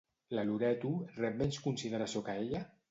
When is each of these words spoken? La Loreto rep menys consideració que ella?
La 0.37 0.45
Loreto 0.47 0.93
rep 1.19 1.39
menys 1.43 1.61
consideració 1.69 2.29
que 2.31 2.41
ella? 2.45 2.69